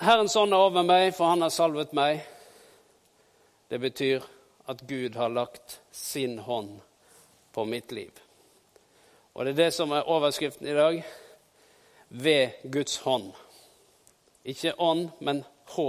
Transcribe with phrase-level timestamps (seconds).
[0.00, 2.22] Herrens ånd er over meg, for han har salvet meg.
[3.68, 4.24] Det betyr
[4.72, 6.78] at Gud har lagt sin hånd
[7.52, 8.22] på mitt liv.
[9.36, 11.02] Og det er det som er overskriften i dag.
[12.08, 13.28] Ved Guds hånd.
[14.48, 15.44] Ikke ånd, men
[15.76, 15.86] H.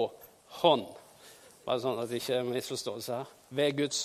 [0.60, 0.86] Hånd.
[1.64, 3.34] Bare sånn at det ikke er misforståelse her.
[3.56, 4.04] Ved Guds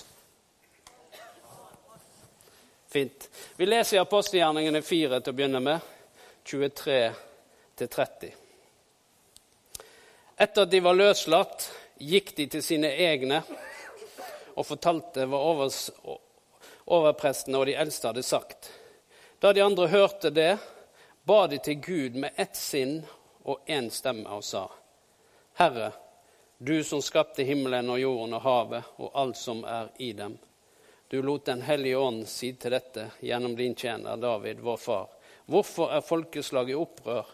[2.94, 3.26] Fint.
[3.58, 5.94] Vi leser i apostelgjerningene 4 til å begynne med,
[6.46, 7.00] 23
[7.82, 8.45] 30.
[10.36, 13.38] Etter at de var løslatt, gikk de til sine egne
[14.52, 15.38] og fortalte hva
[16.84, 18.68] overprestene og de eldste hadde sagt.
[19.40, 20.58] Da de andre hørte det,
[21.24, 22.98] ba de til Gud med ett sinn
[23.48, 24.68] og én stemme og sa:"
[25.56, 25.92] Herre,
[26.58, 30.38] du som skapte himmelen og jorden og havet og alt som er i dem.
[31.08, 35.08] Du lot Den hellige ånd si til dette gjennom din tjener David, vår far.
[35.46, 37.26] Hvorfor er folkeslaget i opprør?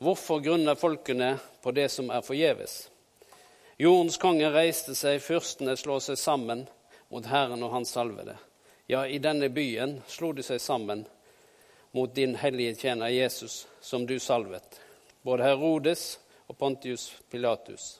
[0.00, 2.88] Hvorfor grunner folkene på det som er forgjeves?
[3.76, 6.64] Jordens konge reiste seg, fyrstene slår seg sammen
[7.12, 8.38] mot Herren og hans salvede.
[8.88, 11.04] Ja, i denne byen slo de seg sammen
[11.92, 14.80] mot din hellige tjener Jesus, som du salvet.
[15.22, 16.14] Både Herodes
[16.48, 17.98] og Pontius Pilatus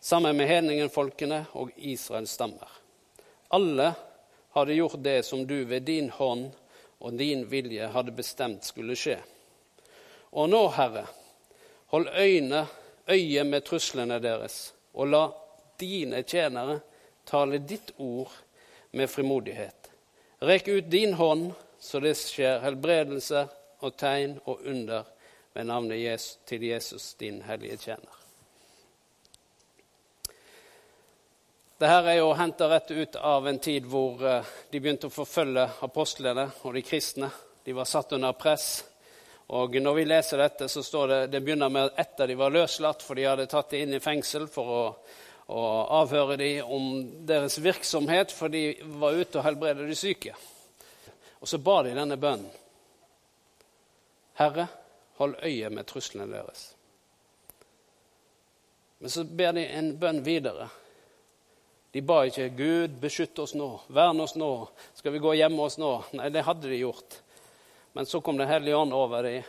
[0.00, 2.68] sammen med hedningenfolkene og Israels stammer.
[3.48, 3.92] Alle
[4.56, 6.48] hadde gjort det som du ved din hånd
[6.98, 9.18] og din vilje hadde bestemt skulle skje.
[10.30, 11.04] Og nå, Herre,
[11.90, 12.66] hold øyne,
[13.10, 15.24] øye med truslene deres, og la
[15.80, 16.80] dine tjenere
[17.26, 18.32] tale ditt ord
[18.90, 19.90] med frimodighet.
[20.40, 23.46] Rekk ut din hånd, så det skjer helbredelse
[23.80, 25.04] og tegn og under
[25.52, 28.16] ved navnet Jesus, til Jesus, din hellige tjener.
[31.80, 35.64] Dette er jo henta rett ut av en tid hvor eh, de begynte å forfølge
[35.86, 37.30] apostlene og de kristne.
[37.64, 38.82] De var satt under press.
[39.50, 43.02] Og Når vi leser dette, så står det det begynner med etter de var løslatt,
[43.02, 44.82] for de hadde tatt dem inn i fengsel for å,
[45.50, 45.62] å
[45.98, 46.90] avhøre dem om
[47.26, 50.36] deres virksomhet, for de var ute og helbredet de syke.
[51.40, 52.52] Og så ba de denne bønnen.
[54.38, 54.68] Herre,
[55.18, 56.62] hold øye med truslene deres.
[59.00, 60.68] Men så ber de en bønn videre.
[61.90, 64.52] De ba ikke 'Gud, beskytt oss nå, vern oss nå,
[64.94, 67.18] skal vi gå hjemme oss nå?' Nei, det hadde de gjort.
[67.92, 69.42] Men så kom Den hellige ånd over dem,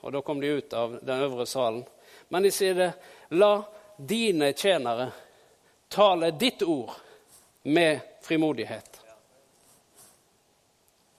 [0.00, 1.84] og da kom de ut av den øvre salen.
[2.28, 2.92] Men de sier det
[3.30, 3.62] 'La
[3.96, 5.12] dine tjenere
[5.88, 6.94] tale ditt ord
[7.62, 9.00] med frimodighet'.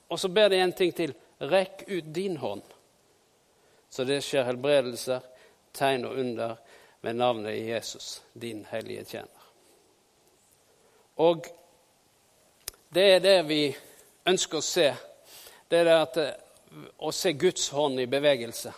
[0.08, 1.14] Og så ber de en ting til.
[1.40, 2.64] Rekk ut din hånd,
[3.90, 5.22] så det skjer helbredelser,
[5.72, 6.58] tegn og under
[7.02, 9.46] ved navnet i Jesus, din hellige tjener.
[11.16, 11.48] Og
[12.90, 13.62] det er det vi
[14.28, 14.90] ønsker å se.
[15.70, 16.20] Det er det at,
[16.98, 18.74] å se Guds hånd i bevegelse.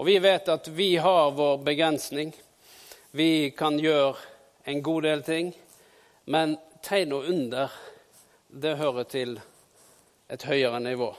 [0.00, 2.32] Og vi vet at vi har vår begrensning.
[3.10, 4.14] Vi kan gjøre
[4.64, 5.50] en god del ting.
[6.24, 7.72] Men tegn og under,
[8.48, 9.34] det hører til
[10.30, 11.10] et høyere nivå.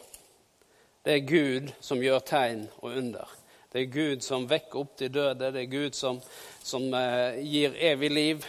[1.05, 3.29] Det er Gud som gjør tegn og under.
[3.71, 5.51] Det er Gud som vekker opp de døde.
[5.51, 6.19] Det er Gud som,
[6.63, 8.45] som eh, gir evig liv.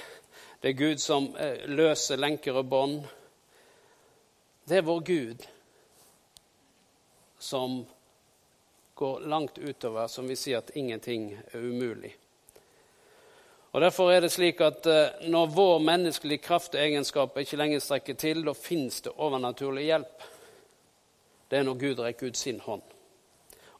[0.63, 3.03] Det er Gud som eh, løser lenker og bånd.
[4.69, 5.47] Det er vår Gud
[7.43, 7.87] som
[8.95, 12.17] går langt utover, som vi sier at ingenting er umulig.
[13.73, 17.81] Og Derfor er det slik at eh, når vår menneskelige kraft og egenskaper ikke lenger
[17.81, 20.27] strekker til, da fins det overnaturlig hjelp.
[21.51, 22.83] Det er når Gud rekker ut sin hånd.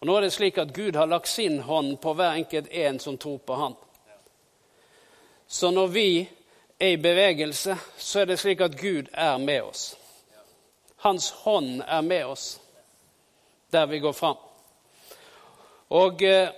[0.01, 2.99] Og Nå er det slik at Gud har lagt sin hånd på hver enkelt en
[2.99, 3.77] som tror på Han.
[5.47, 6.29] Så når vi
[6.81, 9.97] er i bevegelse, så er det slik at Gud er med oss.
[10.97, 12.62] Hans hånd er med oss
[13.73, 14.37] der vi går fram.
[15.89, 16.49] Og eh,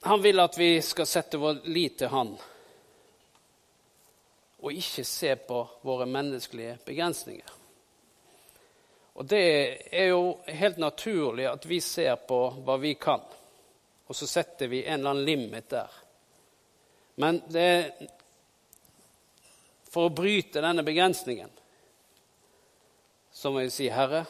[0.00, 2.30] han vil at vi skal sette vår lit til han,
[4.64, 7.50] og ikke se på våre menneskelige begrensninger.
[9.14, 9.42] Og det
[9.92, 13.20] er jo helt naturlig at vi ser på hva vi kan,
[14.06, 16.00] og så setter vi en eller annen limit der.
[17.20, 17.68] Men det,
[19.92, 21.52] for å bryte denne begrensningen
[23.44, 24.22] så må jeg si, Herre,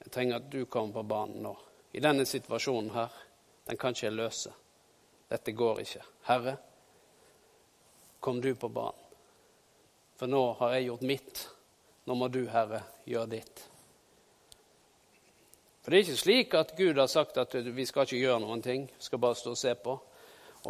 [0.00, 1.50] jeg trenger at du kommer på banen nå.
[1.92, 3.12] I denne situasjonen her.
[3.68, 4.52] Den kan ikke jeg løse.
[5.28, 6.00] Dette går ikke.
[6.30, 6.54] Herre,
[8.24, 9.04] kom du på banen.
[10.16, 11.44] For nå har jeg gjort mitt.
[12.08, 13.62] Nå må du, Herre, gjøre ditt.
[15.82, 18.64] For det er ikke slik at Gud har sagt at vi skal ikke gjøre noen
[18.64, 18.88] ting.
[18.96, 20.00] Vi skal bare stå og se på.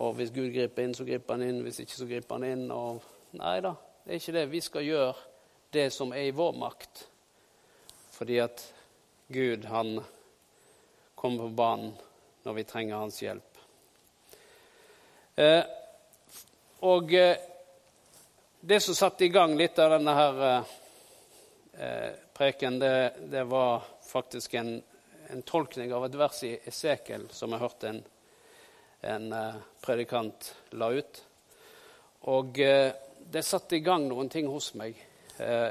[0.03, 1.63] Og hvis Gud griper inn, så griper han inn.
[1.63, 2.71] Hvis ikke, så griper han inn.
[2.75, 4.49] Og nei da, det er ikke det.
[4.59, 5.28] Vi skal gjøre
[5.71, 7.05] det som er i vår makt.
[8.11, 8.65] Fordi at
[9.27, 10.01] Gud, han
[11.15, 11.93] kommer på banen
[12.43, 13.59] når vi trenger hans hjelp.
[15.35, 15.65] Eh,
[16.89, 17.37] og eh,
[18.61, 20.41] det som satte i gang litt av denne her
[21.79, 24.83] eh, preken, det, det, var faktisk en,
[25.31, 28.01] en, tolkning av et vers i Esekel som jeg hørte en,
[29.13, 31.23] en eh, predikant la ut.
[32.33, 32.91] Og eh,
[33.31, 34.99] det satte i gang noen ting hos meg.
[35.39, 35.71] Eh,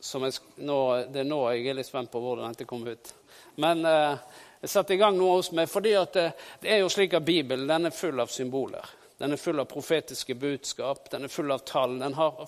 [0.00, 0.32] jeg,
[0.64, 0.78] nå,
[1.12, 3.12] det er nå jeg er litt spent på hvordan dette kom ut.
[3.60, 6.26] Men eh, jeg satte i gang noe hos meg fordi det,
[6.62, 8.96] det, er jo slik at Bibelen den er full av symboler.
[9.20, 11.98] Den er full av profetiske budskap, den er full av tall.
[12.00, 12.38] Den har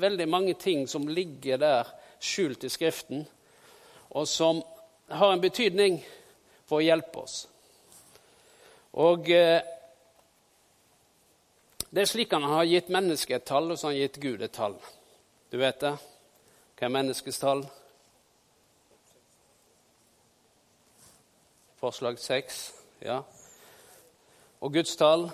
[0.00, 3.24] veldig mange ting som ligger der skjult i Skriften,
[4.12, 4.60] og som
[5.08, 5.96] har en betydning
[6.68, 7.38] for å hjelpe oss.
[9.00, 9.62] Og eh,
[11.92, 14.44] det er slik han har gitt mennesket et tall, og så har han gitt Gud
[14.44, 14.76] et tall.
[15.52, 15.90] Du vet det?
[16.78, 17.58] Hva er menneskets tall?
[21.76, 22.62] Forslag seks.
[23.04, 23.18] Ja.
[24.64, 25.26] Og Guds tall?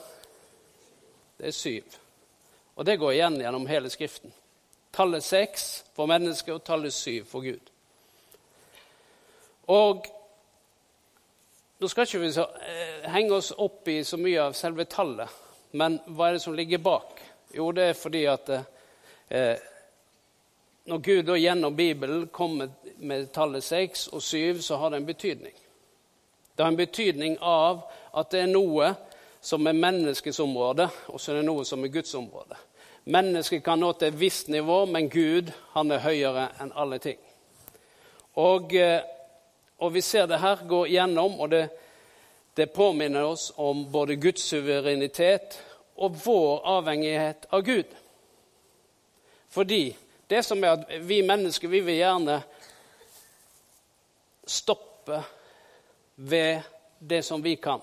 [1.38, 1.94] Det er syv.
[2.75, 4.35] Og det går igjen gjennom hele Skriften.
[4.91, 7.70] Tallet seks for mennesket og tallet syv for Gud.
[9.70, 10.03] Og
[11.79, 15.31] nå skal ikke vi så, eh, henge oss opp i så mye av selve tallet,
[15.79, 17.23] men hva er det som ligger bak?
[17.55, 18.56] Jo, det er fordi at
[19.31, 19.69] eh,
[20.88, 25.06] når Gud da gjennom Bibelen kommer med tallet seks og syv, så har det en
[25.06, 25.55] betydning.
[26.56, 27.82] Det har en betydning av
[28.17, 28.94] at det er noe
[29.40, 32.56] som er menneskets område, og så er det noe som er Guds område.
[33.05, 37.20] Mennesket kan nå til et visst nivå, men Gud han er høyere enn alle ting.
[38.41, 39.05] Og, eh,
[39.79, 41.69] og vi ser det her gå gjennom, og det,
[42.56, 45.61] det påminner oss om både Guds suverenitet
[45.96, 47.96] og vår avhengighet av Gud.
[49.49, 49.96] Fordi
[50.28, 52.40] det som er at vi mennesker vi vil gjerne
[54.48, 55.22] stoppe
[56.14, 56.60] ved
[56.98, 57.80] det som vi kan.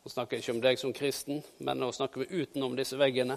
[0.00, 3.36] Nå snakker jeg ikke om deg som kristen, men nå snakker vi utenom disse veggene.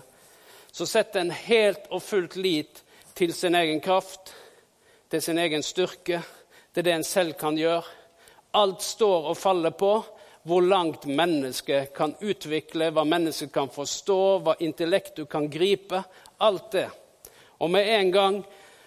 [0.71, 2.81] Så setter en helt og fullt lit
[3.13, 4.33] til sin egen kraft,
[5.11, 6.21] til sin egen styrke,
[6.73, 7.83] til det en selv kan gjøre.
[8.57, 9.93] Alt står og faller på
[10.43, 16.01] hvor langt mennesket kan utvikle, hva mennesket kan forstå, hva intellektet kan gripe.
[16.43, 16.89] Alt det.
[17.63, 18.43] Og med en gang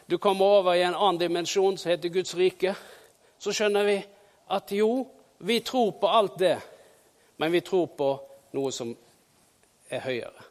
[0.07, 2.77] du kommer over i en annen dimensjon som heter Guds rike,
[3.41, 3.97] så skjønner vi
[4.53, 5.07] at jo,
[5.39, 6.57] vi tror på alt det
[7.37, 8.09] men vi tror på
[8.57, 8.95] noe som
[9.89, 10.45] er høyere,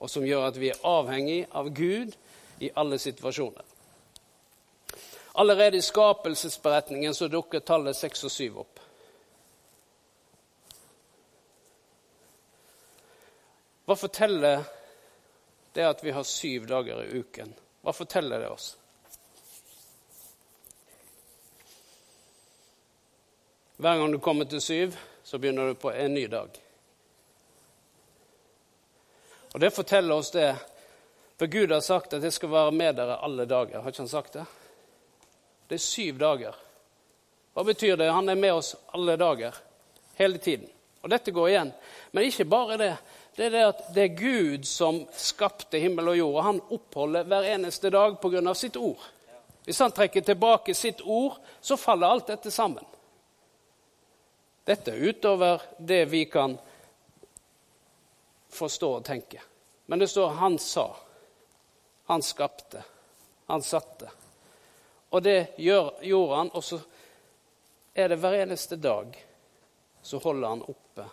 [0.00, 2.14] og som gjør at vi er avhengig av Gud
[2.62, 3.64] i alle situasjoner.
[5.40, 8.80] Allerede i skapelsesberetningen så dukker tallet seks og syv opp.
[13.88, 14.64] Hva forteller
[15.72, 17.54] det at vi har syv dager i uken?
[17.82, 18.76] Hva forteller det oss?
[23.76, 26.48] Hver gang du kommer til syv, så begynner du på en ny dag.
[29.52, 30.56] Og Det forteller oss det,
[31.38, 33.80] for Gud har sagt at 'jeg skal være med dere alle dager.
[33.80, 34.44] Har ikke han sagt det?
[35.68, 36.54] Det er syv dager.
[37.54, 38.12] Hva betyr det?
[38.12, 39.54] Han er med oss alle dager,
[40.14, 40.70] hele tiden.
[41.02, 41.72] Og dette går igjen.
[42.12, 42.96] Men ikke bare det.
[43.36, 47.28] Det er det at det er Gud som skapte himmel og jord, og han oppholder
[47.28, 48.54] hver eneste dag pga.
[48.54, 49.00] sitt ord.
[49.64, 52.84] Hvis han trekker tilbake sitt ord, så faller alt dette sammen.
[54.64, 56.58] Dette er utover det vi kan
[58.52, 59.40] forstå og tenke.
[59.86, 60.96] Men det står 'han sa'.
[62.04, 62.82] Han skapte.
[63.46, 64.10] Han satte.
[65.10, 66.80] Og det gjør, gjorde han, og så
[67.94, 69.24] er det hver eneste dag
[70.02, 71.04] så holder han oppe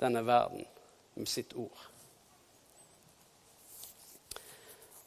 [0.00, 0.66] denne verden
[1.14, 1.78] med sitt ord.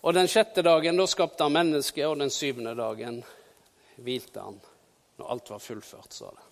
[0.01, 3.23] Og Den sjette dagen da skapte han mennesket, og den syvende dagen
[3.99, 4.59] hvilte han
[5.17, 6.45] når alt var fullført, sa det.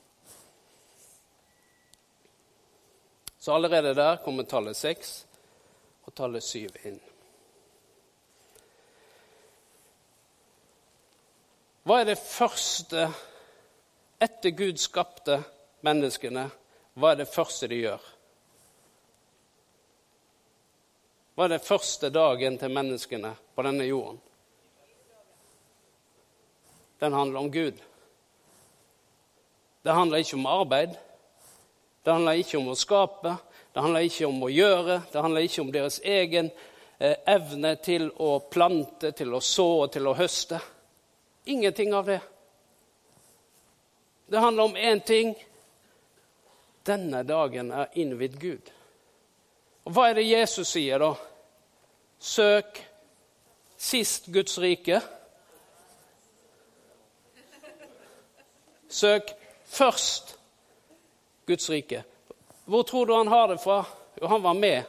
[3.39, 5.19] Så allerede der kommer tallet seks
[6.05, 6.97] og tallet syv inn.
[11.85, 13.05] Hva er det første
[14.17, 15.37] etter Gud skapte
[15.85, 16.47] menneskene?
[16.97, 18.14] Hva er det første de gjør?
[21.35, 24.21] Hva er det første dagen til menneskene på denne jorden?
[27.03, 27.81] Den handler om Gud.
[29.83, 30.95] Det handler ikke om arbeid.
[32.05, 33.33] Det handler ikke om å skape,
[33.73, 36.51] det handler ikke om å gjøre, det handler ikke om deres egen
[36.99, 40.59] eh, evne til å plante, til å så og til å høste.
[41.49, 42.19] Ingenting av det.
[44.29, 45.33] Det handler om én ting.
[46.85, 48.69] Denne dagen er innvidd Gud.
[49.85, 51.13] Og Hva er det Jesus sier, da?
[52.19, 52.79] Søk
[53.77, 55.01] sist Guds rike.
[58.89, 59.29] Søk
[59.65, 60.35] først
[61.45, 62.03] Guds rike.
[62.65, 63.83] Hvor tror du han har det fra?
[64.21, 64.83] Jo, han var med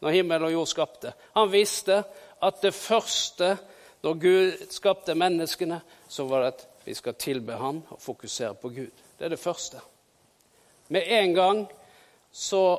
[0.00, 1.12] når himmel og jord skapte.
[1.36, 2.02] Han visste
[2.42, 3.56] at det første
[4.02, 8.68] når Gud skapte menneskene, så var det at vi skal tilbe Han og fokusere på
[8.68, 8.92] Gud.
[9.18, 9.80] Det er det første.
[10.88, 11.66] Med en gang
[12.32, 12.78] så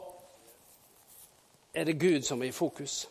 [1.73, 3.09] er det Gud som er i fokus.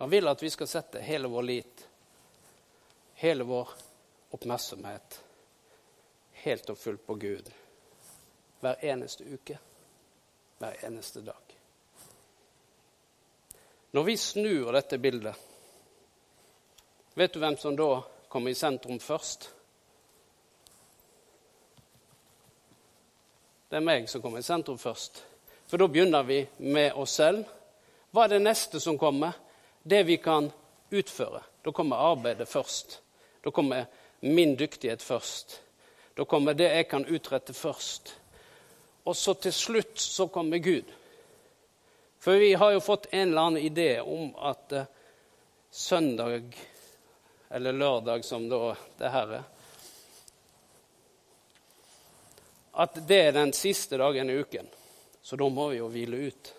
[0.00, 1.88] Han vil at vi skal sette hele vår lit,
[3.20, 3.74] hele vår
[4.32, 5.18] oppmerksomhet,
[6.32, 7.50] helt og fullt på Gud
[8.60, 9.58] hver eneste uke,
[10.58, 11.56] hver eneste dag.
[13.90, 15.36] Når vi snur dette bildet,
[17.14, 19.50] vet du hvem som da kommer i sentrum først?
[23.70, 25.20] Det er meg som kommer i sentrum først.
[25.70, 27.44] For da begynner vi med oss selv.
[28.10, 29.36] Hva er det neste som kommer?
[29.86, 30.48] Det vi kan
[30.90, 31.44] utføre.
[31.62, 32.96] Da kommer arbeidet først.
[33.44, 33.86] Da kommer
[34.26, 35.60] min dyktighet først.
[36.18, 38.10] Da kommer det jeg kan utrette først.
[39.06, 40.90] Og så til slutt så kommer Gud.
[42.18, 44.82] For vi har jo fått en eller annen idé om at uh,
[45.70, 46.58] søndag,
[47.50, 49.48] eller lørdag som da det her er
[52.72, 54.68] At det er den siste dagen i uken.
[55.22, 56.52] Så da må vi jo hvile ut.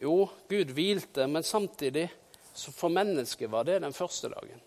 [0.00, 0.16] Jo,
[0.48, 2.08] Gud hvilte, men samtidig
[2.54, 4.60] så for mennesket var det den første dagen.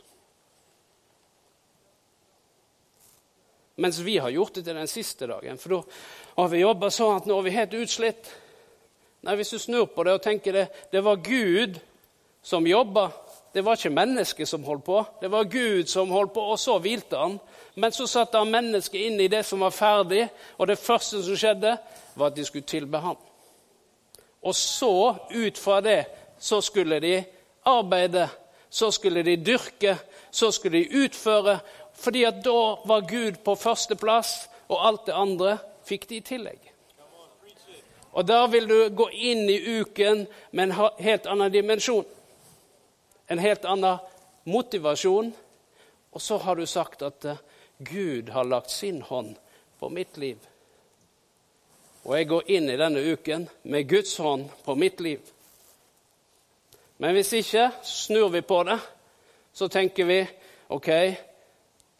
[3.75, 5.57] Mens vi har gjort det til den siste dagen.
[5.57, 5.81] For da
[6.37, 8.31] har vi jobba sånn at nå er vi helt utslitt.
[9.25, 11.79] Nei, Hvis du snur på det og tenker det, det var Gud
[12.41, 13.09] som jobba.
[13.53, 15.01] Det var ikke mennesket som holdt på.
[15.21, 17.39] Det var Gud som holdt på, og så hvilte han.
[17.75, 21.35] Men så satte han mennesket inn i det som var ferdig, og det første som
[21.35, 21.75] skjedde,
[22.15, 23.17] var at de skulle tilbe ham.
[24.41, 26.05] Og så, ut fra det,
[26.39, 27.23] så skulle de
[27.65, 28.29] arbeide,
[28.69, 29.97] så skulle de dyrke,
[30.31, 31.59] så skulle de utføre,
[31.93, 36.71] fordi at da var Gud på førsteplass, og alt det andre fikk de i tillegg.
[38.11, 42.05] Og da vil du gå inn i uken med en helt annen dimensjon.
[43.31, 44.01] En helt annen
[44.43, 45.31] motivasjon.
[46.11, 47.39] Og så har du sagt at uh,
[47.77, 49.37] Gud har lagt sin hånd
[49.79, 50.37] på mitt liv.
[52.03, 55.21] Og jeg går inn i denne uken med Guds hånd på mitt liv.
[56.99, 58.77] Men hvis ikke, snur vi på det.
[59.53, 60.19] Så tenker vi
[60.71, 60.89] OK,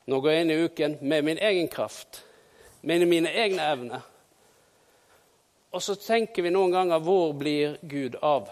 [0.07, 2.23] nå går jeg inn i uken med min egen kraft,
[2.81, 4.03] med mine egne evner.
[5.71, 8.50] Og så tenker vi noen ganger hvor blir Gud av?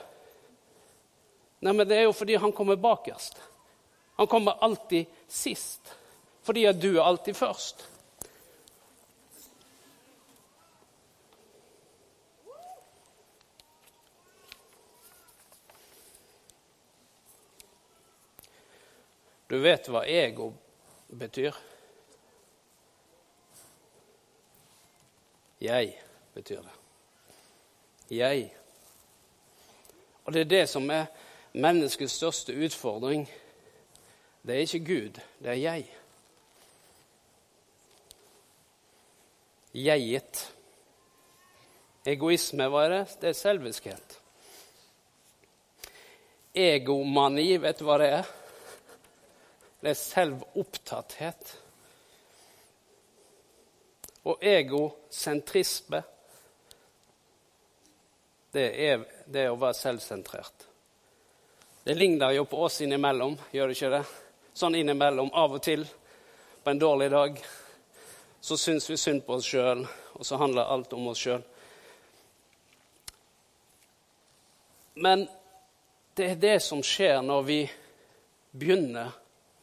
[1.60, 3.42] Nei, men Det er jo fordi han kommer bakerst.
[4.16, 5.96] Han kommer alltid sist.
[6.44, 7.88] Fordi at du er alltid først.
[19.50, 20.52] Du vet hva ego
[21.10, 21.56] betyr?
[25.60, 25.96] Jeg
[26.36, 26.76] betyr det.
[28.14, 28.52] Jeg.
[30.24, 31.10] Og det er det som er
[31.54, 33.26] menneskets største utfordring.
[34.42, 35.88] Det er ikke Gud, det er jeg.
[39.74, 40.46] Jeget.
[42.06, 43.04] Egoisme, hva er det?
[43.22, 44.16] Det er selviskhet.
[46.56, 48.32] Egomani, vet du hva det er?
[49.80, 51.52] Det er selvopptatthet.
[54.26, 56.02] Og egosentrisme,
[58.54, 60.69] det er det å være selvsentrert.
[61.84, 64.04] Det ligner jo på oss innimellom, gjør det ikke det?
[64.54, 65.86] Sånn innimellom, av og til,
[66.64, 67.40] på en dårlig dag,
[68.42, 71.44] så syns vi synd på oss sjøl, og så handler alt om oss sjøl.
[75.00, 75.28] Men
[76.20, 77.60] det er det som skjer når vi
[78.52, 79.14] begynner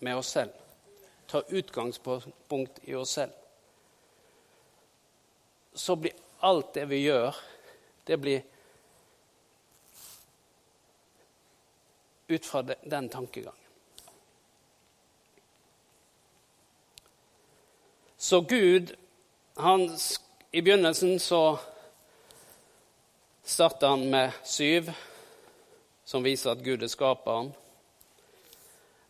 [0.01, 0.55] med oss selv.
[1.29, 3.33] Tar utgangspunkt i oss selv.
[5.75, 7.37] Så blir alt det vi gjør,
[8.09, 8.45] det blir
[12.29, 13.61] ut fra den tankegangen.
[18.17, 18.97] Så Gud
[19.57, 19.99] han,
[20.51, 21.59] I begynnelsen så
[23.45, 24.91] starter han med syv,
[26.05, 27.53] som viser at Gud er skaperen.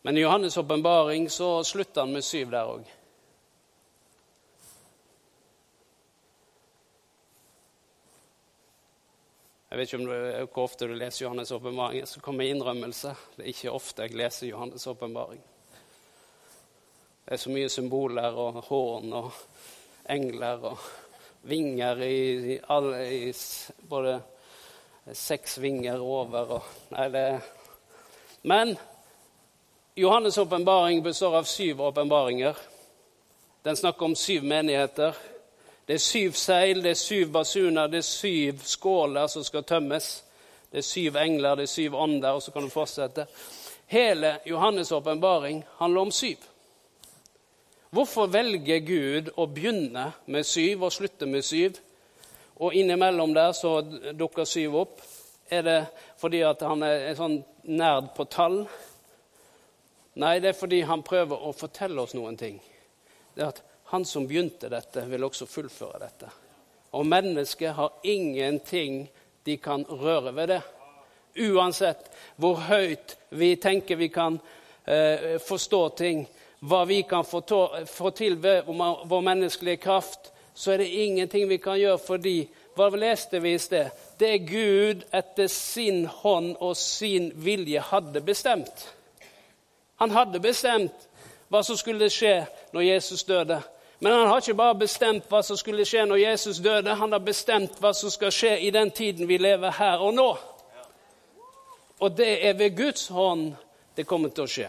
[0.02, 2.84] Men i Johannes' åpenbaring slutter han med syv der òg.
[9.76, 12.06] Jeg vet ikke om du, hvor ofte du leser Johannes' åpenbaring.
[12.08, 13.10] Så kommer innrømmelse.
[13.36, 15.42] Det er ikke ofte jeg leser Johannes' åpenbaring.
[17.26, 19.36] Det er så mye symboler og horn og
[20.08, 20.86] engler og
[21.44, 22.16] vinger i,
[22.54, 23.34] i, alle, i
[23.84, 24.16] både
[25.12, 27.26] seks vinger over og Nei, det
[28.48, 28.78] Men
[29.94, 32.56] Johannes' åpenbaring består av syv åpenbaringer.
[33.62, 35.35] Den snakker om syv menigheter.
[35.86, 40.24] Det er syv seil, det er syv basuner, det er syv skåler som skal tømmes.
[40.72, 43.26] Det er syv engler, det er syv ånder, og så kan du fortsette.
[43.86, 46.36] Hele Johannes' åpenbaring handler om syv.
[47.90, 51.78] Hvorfor velger Gud å begynne med syv og slutte med syv?
[52.56, 53.78] Og innimellom der så
[54.18, 55.00] dukker syv opp.
[55.50, 55.78] Er det
[56.18, 58.64] fordi at han er sånn nerd på tall?
[60.18, 62.58] Nei, det er fordi han prøver å fortelle oss noen ting.
[63.36, 66.30] Det er at han som begynte dette, vil også fullføre dette.
[66.96, 69.06] Og mennesket har ingenting
[69.46, 70.60] de kan røre ved det.
[71.36, 72.08] Uansett
[72.40, 74.38] hvor høyt vi tenker vi kan
[74.84, 76.24] eh, forstå ting,
[76.66, 81.48] hva vi kan få, to, få til ved vår menneskelige kraft, så er det ingenting
[81.48, 82.38] vi kan gjøre fordi
[82.76, 83.88] Hva leste vi i sted?
[84.20, 88.82] Det Gud etter sin hånd og sin vilje hadde bestemt.
[89.96, 91.06] Han hadde bestemt
[91.48, 92.42] hva som skulle skje
[92.76, 93.62] når Jesus døde.
[93.98, 97.22] Men han har ikke bare bestemt hva som skulle skje når Jesus døde, han har
[97.24, 100.26] bestemt hva som skal skje i den tiden vi lever her og nå.
[102.04, 103.54] Og det er ved Guds hånd
[103.96, 104.68] det kommer til å skje.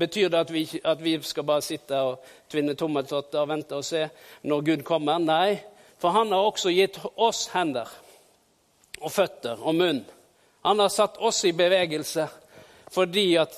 [0.00, 3.86] Betyr det at vi, at vi skal bare sitte og tvinne tommeltotter og vente og
[3.86, 4.06] se
[4.42, 5.22] når Gud kommer?
[5.22, 5.60] Nei,
[6.02, 7.88] for han har også gitt oss hender
[9.00, 10.02] og føtter og munn.
[10.66, 12.26] Han har satt oss i bevegelse
[12.90, 13.54] fordi at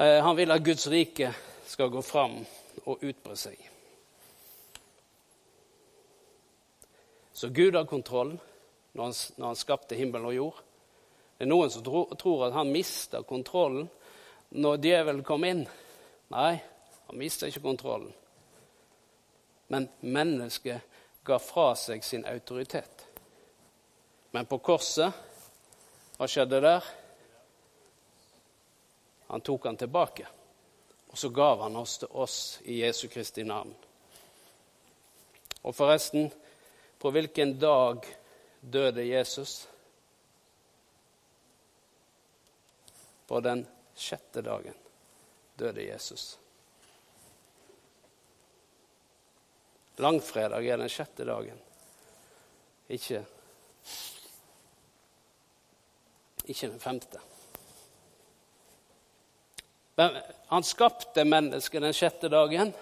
[0.00, 1.34] Eh, han vil at Guds rike
[1.66, 2.38] skal gå fram
[2.88, 3.69] og utbre seg.
[7.40, 8.34] Så Gud har kontroll
[8.92, 10.56] når han, når han skapte himmel og jord.
[11.38, 13.86] Det er noen som tro, tror at han mista kontrollen
[14.60, 15.62] når djevelen kom inn.
[16.34, 16.50] Nei,
[17.06, 18.10] han mista ikke kontrollen.
[19.72, 20.84] Men mennesket
[21.24, 23.06] ga fra seg sin autoritet.
[24.36, 25.08] Men på korset,
[26.18, 26.90] hva skjedde der?
[29.30, 30.28] Han tok han tilbake,
[31.08, 32.36] og så gav han oss til oss
[32.68, 33.72] i Jesu Kristi navn.
[35.64, 36.28] Og forresten,
[37.00, 38.04] på hvilken dag
[38.60, 39.68] døde Jesus?
[43.26, 44.76] På den sjette dagen
[45.56, 46.38] døde Jesus.
[49.96, 51.56] Langfredag er den sjette dagen.
[52.92, 53.24] Ikke,
[56.44, 57.24] ikke den femte.
[60.52, 62.72] Han skapte mennesket den sjette dagen,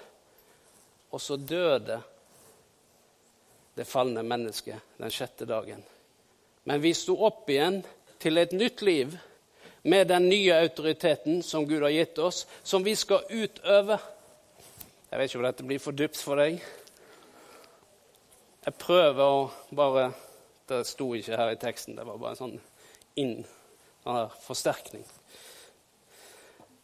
[1.11, 2.03] og så døde
[3.79, 5.85] det falne mennesket den sjette dagen.
[6.67, 7.79] Men vi sto opp igjen
[8.19, 9.13] til et nytt liv
[9.87, 14.01] med den nye autoriteten som Gud har gitt oss, som vi skal utøve.
[15.11, 16.59] Jeg vet ikke om dette blir for dypt for deg.
[18.67, 20.11] Jeg prøver å bare
[20.69, 22.59] Det sto ikke her i teksten, det var bare en sånn
[23.17, 23.39] inn,
[24.05, 25.07] sånn forsterkning.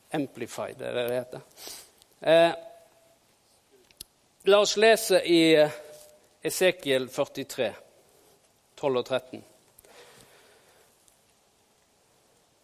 [0.08, 1.40] det er det det heter.
[2.20, 2.54] Eh,
[4.48, 5.68] la oss lese i
[6.44, 7.70] Esekiel 43,
[8.76, 9.44] 12 og 13.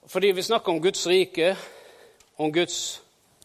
[0.06, 1.56] Fordi vi snakker om Guds rike,
[2.36, 3.02] om Guds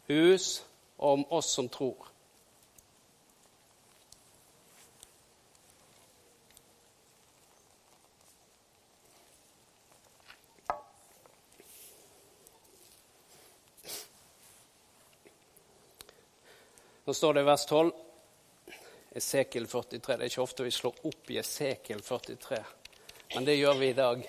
[0.07, 0.65] hus
[0.97, 2.11] og om oss som tror.
[17.05, 18.04] Nå står det i vers 12,
[19.15, 20.17] Esekiel 43.
[20.17, 22.57] Det er ikke ofte vi slår opp i Esekiel 43,
[23.35, 24.25] men det gjør vi i dag.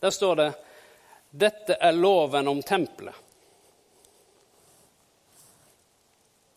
[0.00, 0.52] Der står det
[1.30, 3.14] dette er loven om tempelet.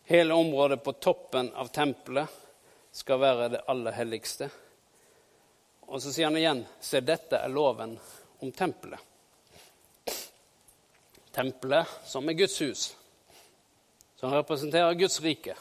[0.04, 2.40] Hele området på toppen av tempelet
[2.90, 4.50] skal være det aller helligste.
[5.90, 7.98] Og så sier han igjen se, dette er loven
[8.38, 9.00] om tempelet.
[11.34, 12.92] Tempelet som er Guds hus
[14.24, 15.54] som representerer Guds rike.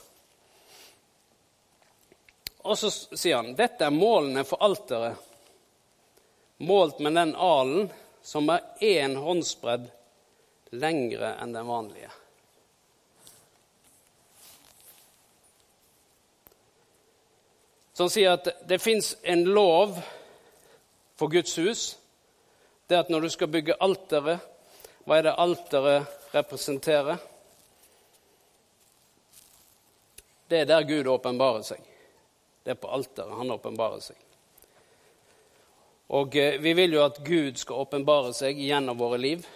[2.58, 5.18] Og så sier han dette er målene for alteret,
[6.64, 7.90] målt med den alen
[8.24, 9.90] som er én håndsbredd
[10.80, 12.08] lengre enn den vanlige.
[17.92, 20.00] Så han sier at det fins en lov
[21.20, 21.84] for Guds hus.
[22.88, 24.40] Det at når du skal bygge alteret,
[25.04, 27.20] hva er det alteret representerer?
[30.54, 31.80] Det er der Gud åpenbarer seg.
[32.62, 34.18] Det er på alteret han åpenbarer seg.
[36.14, 39.48] Og eh, Vi vil jo at Gud skal åpenbare seg gjennom våre liv.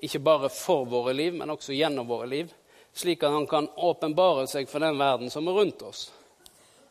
[0.00, 2.54] Ikke bare for våre liv, men også gjennom våre liv.
[2.96, 6.06] Slik at han kan åpenbare seg for den verden som er rundt oss.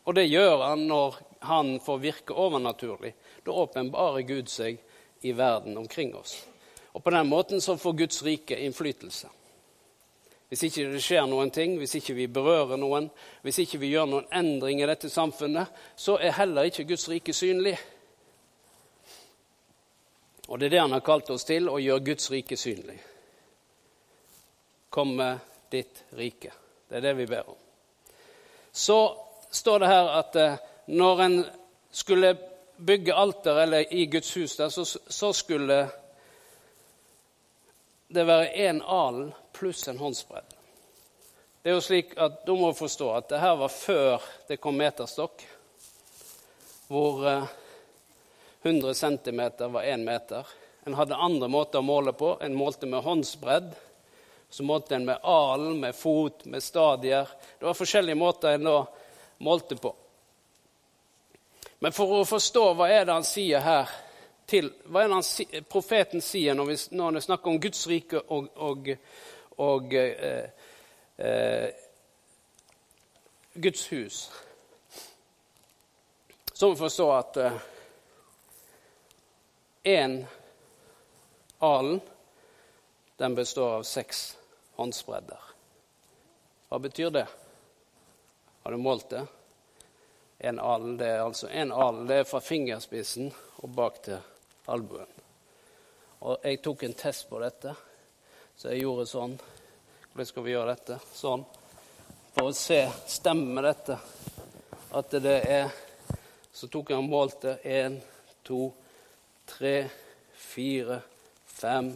[0.06, 1.18] Og det gjør han når
[1.50, 3.16] han får virke overnaturlig.
[3.42, 4.78] Da åpenbarer Gud seg
[5.26, 6.44] i verden omkring oss.
[6.94, 9.34] Og på den måten så får Guds rike innflytelse.
[10.48, 13.10] Hvis ikke det skjer noen ting, hvis ikke vi berører noen,
[13.44, 15.68] hvis ikke vi gjør noen endring i dette samfunnet,
[16.00, 17.76] så er heller ikke Guds rike synlig.
[20.48, 22.96] Og det er det han har kalt oss til, å gjøre Guds rike synlig.
[24.90, 25.34] Komme
[25.72, 26.54] ditt rike.
[26.88, 27.60] Det er det vi ber om.
[28.72, 29.00] Så
[29.52, 30.60] står det her at eh,
[30.96, 31.38] når en
[31.92, 32.38] skulle
[32.78, 35.90] bygge alter eller i Guds hus, der, så, så skulle
[38.08, 40.54] det være én alen pluss en håndsbredd.
[41.62, 44.78] Det er jo slik at Du må forstå at det her var før det kom
[44.80, 45.44] meterstokk,
[46.88, 47.26] hvor
[48.64, 49.42] 100 eh, cm
[49.74, 50.48] var én meter.
[50.88, 52.38] En hadde andre måter å måle på.
[52.42, 53.74] En målte med håndsbredd.
[54.50, 57.28] Så målte en med alen, med fot, med stadier.
[57.60, 58.78] Det var forskjellige måter en da
[59.44, 59.92] målte på.
[61.84, 63.92] Men for å forstå hva er det han sier her
[64.48, 68.22] til, Hva er det han, profeten sier når, vi, når han snakker om Guds rike
[68.32, 68.90] og, og,
[69.60, 70.46] og eh,
[71.18, 71.68] eh,
[73.54, 74.20] Guds hus,
[76.54, 77.40] så må vi forstå at
[79.84, 80.38] én eh,
[81.60, 82.00] alen
[83.18, 84.38] den består av seks
[84.78, 85.44] håndsbredder.
[86.70, 87.26] Hva betyr det?
[88.64, 89.26] Har du målt det?
[90.38, 94.20] En alen, det er altså en alen, det er fra fingerspissen og bak til
[94.74, 95.10] albuen.
[96.26, 97.74] Og jeg tok en test på dette,
[98.58, 99.36] så jeg gjorde sånn.
[100.10, 100.98] Hvordan skal vi gjøre dette?
[101.14, 101.44] Sånn.
[102.34, 104.00] For å se stemmer dette.
[104.98, 105.84] At det er
[106.58, 107.52] Så tok jeg og målte.
[107.62, 108.00] Én,
[108.42, 108.72] to,
[109.46, 109.86] tre,
[110.34, 110.96] fire,
[111.46, 111.92] fem,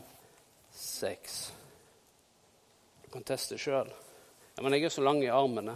[0.70, 1.40] seks.
[3.02, 3.90] Du kan teste sjøl.
[4.54, 5.74] Ja, men jeg er så lang i armene.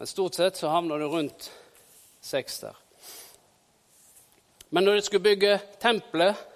[0.00, 1.52] Men stort sett så havner du rundt
[2.18, 2.79] seks der.
[4.70, 6.46] Men når de skulle bygge tempelet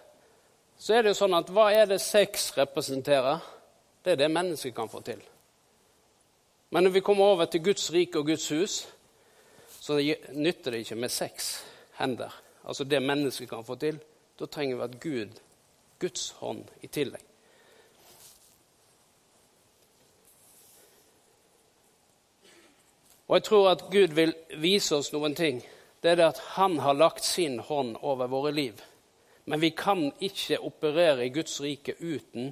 [0.79, 3.43] så er det jo sånn at hva er det sex representerer?
[4.05, 5.21] Det er det mennesket kan få til.
[6.75, 8.75] Men når vi kommer over til Guds rike og Guds hus,
[9.81, 9.97] så
[10.33, 11.55] nytter det ikke med seks
[12.01, 12.33] hender.
[12.65, 14.01] Altså det mennesket kan få til.
[14.41, 15.41] Da trenger vi at Gud,
[16.01, 17.23] Guds hånd, i tillegg.
[23.29, 25.63] Og jeg tror at Gud vil vise oss noen ting.
[26.05, 28.81] Det er det at Han har lagt sin hånd over våre liv.
[29.49, 32.51] Men vi kan ikke operere i Guds rike uten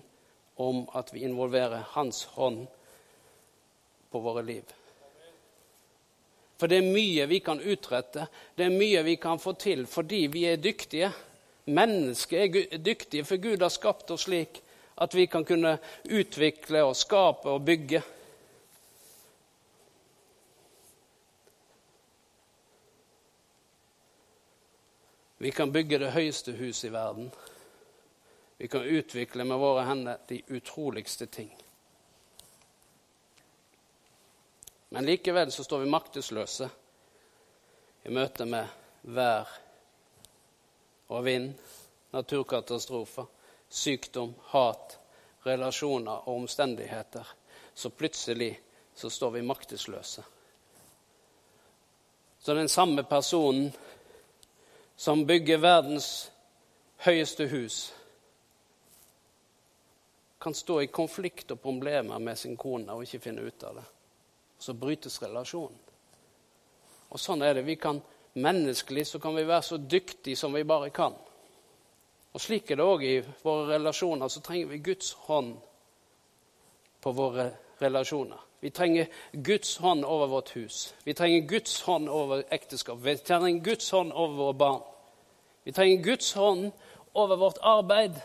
[0.56, 2.62] om at vi involverer Hans hånd
[4.08, 4.64] på våre liv.
[6.56, 8.24] For det er mye vi kan utrette,
[8.56, 11.12] det er mye vi kan få til fordi vi er dyktige.
[11.68, 14.62] Mennesket er dyktige, for Gud har skapt oss slik
[14.96, 15.76] at vi kan kunne
[16.08, 18.00] utvikle og skape og bygge.
[25.42, 27.33] Vi kan bygge det høyeste huset i verden.
[28.62, 31.50] Vi kan utvikle med våre hender de utroligste ting.
[34.94, 36.68] Men likevel så står vi maktesløse
[38.07, 38.70] i møte med
[39.02, 39.50] vær
[41.11, 41.50] og vind,
[42.14, 43.26] naturkatastrofer,
[43.66, 44.94] sykdom, hat,
[45.42, 47.26] relasjoner og omstendigheter.
[47.74, 48.61] Så plutselig
[48.94, 50.22] så står vi maktesløse.
[52.38, 53.72] Så den samme personen
[54.96, 56.31] som bygger verdens
[57.07, 57.92] høyeste hus,
[60.42, 63.85] kan stå i konflikt og problemer med sin kone og ikke finne ut av det.
[64.59, 65.78] Så brytes relasjonen.
[67.12, 67.62] Og sånn er det.
[67.66, 68.00] Vi kan,
[68.33, 71.12] Menneskelig så kan vi være så dyktige som vi bare kan.
[72.33, 74.28] Og slik er det òg i våre relasjoner.
[74.28, 75.59] Så trenger vi Guds hånd
[77.00, 77.50] på våre
[77.83, 78.40] relasjoner.
[78.62, 80.94] Vi trenger Guds hånd over vårt hus.
[81.05, 82.98] Vi trenger Guds hånd over ekteskap.
[83.03, 84.83] Vi trenger Guds hånd over våre barn.
[85.64, 86.70] Vi trenger Guds hånd
[87.12, 88.20] over vårt arbeid.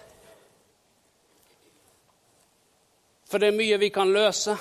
[3.26, 4.54] For det er mye vi kan løse,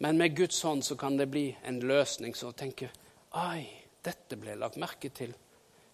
[0.00, 2.88] men med Guds hånd så kan det bli en løsning som tenker
[3.36, 3.68] Ai,
[4.00, 5.36] dette ble lagt merke til.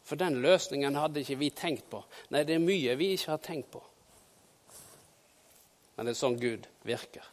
[0.06, 2.04] For den løsningen hadde ikke vi tenkt på.
[2.30, 3.82] Nei, det er mye vi ikke har tenkt på.
[5.96, 7.26] Men det er sånn Gud virker.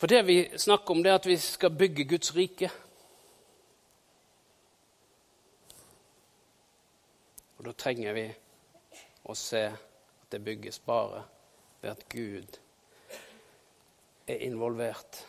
[0.00, 2.70] For det vi snakker om, det er at vi skal bygge Guds rike.
[7.58, 8.24] Og da trenger vi
[9.28, 11.20] å se at det bygges bare
[11.82, 12.56] ved at Gud
[14.24, 15.20] er involvert.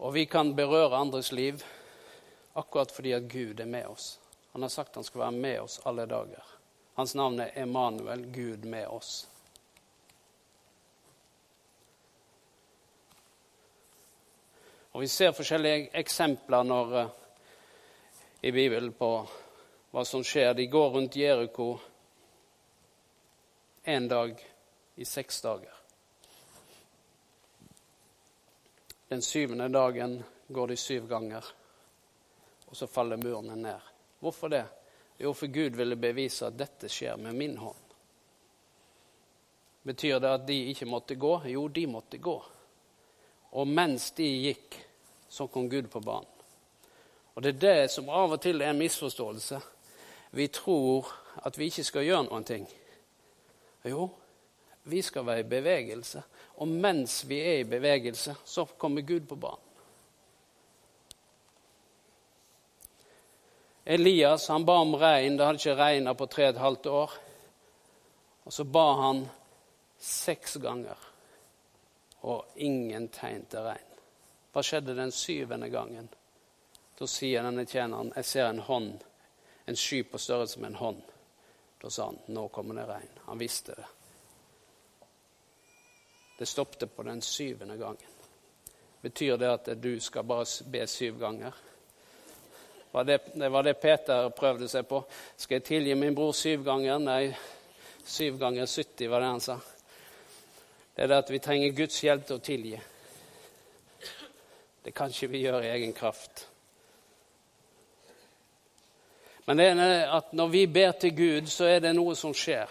[0.00, 1.60] Og vi kan berøre andres liv
[2.56, 4.14] akkurat fordi at Gud er med oss.
[4.56, 6.55] Han har sagt han skal være med oss alle dager.
[6.96, 9.28] Hans navn er Emanuel, Gud med oss.
[14.92, 17.10] Og Vi ser forskjellige eksempler når, uh,
[18.40, 19.10] i Bibelen på
[19.92, 20.54] hva som skjer.
[20.56, 21.66] De går rundt Jeriko
[23.84, 24.40] én dag
[24.96, 25.76] i seks dager.
[29.08, 31.44] Den syvende dagen går de syv ganger,
[32.66, 33.92] og så faller murene ned.
[34.20, 34.64] Hvorfor det?
[35.18, 37.82] Jo, for Gud ville bevise at dette skjer med min hånd.
[39.86, 41.32] Betyr det at de ikke måtte gå?
[41.46, 42.36] Jo, de måtte gå.
[43.56, 44.76] Og mens de gikk,
[45.28, 46.32] så kom Gud på banen.
[47.36, 49.60] Og det er det som av og til er en misforståelse.
[50.36, 51.10] Vi tror
[51.44, 52.64] at vi ikke skal gjøre noen ting.
[53.86, 54.08] Jo,
[54.88, 56.22] vi skal være i bevegelse.
[56.56, 59.65] Og mens vi er i bevegelse, så kommer Gud på banen.
[63.88, 65.36] Elias han ba om regn.
[65.36, 67.12] Det hadde ikke regna på tre og et halvt år.
[68.44, 69.20] Og så ba han
[70.02, 70.98] seks ganger,
[72.26, 73.92] og ingen tegn til regn.
[74.50, 76.08] Hva skjedde den syvende gangen?
[76.98, 79.04] Da sier denne tjeneren jeg ser en hånd,
[79.66, 81.00] en sky på størrelse med en hånd.
[81.82, 83.22] Da sa han nå kommer det regn.
[83.28, 83.86] Han visste det.
[86.38, 88.18] Det stoppet på den syvende gangen.
[89.00, 91.54] Betyr det at du skal bare be syv ganger?
[92.92, 95.02] Var det, det var det Peter prøvde seg på.
[95.36, 96.98] Skal jeg tilgi min bror syv ganger?
[97.02, 97.36] Nei,
[98.06, 99.58] syv ganger 70 var det han sa.
[100.94, 102.78] Det er det at vi trenger Guds hjelp til å tilgi.
[104.86, 106.46] Det kan ikke vi gjøre i egen kraft.
[109.46, 112.70] Men det er at når vi ber til Gud, så er det noe som skjer.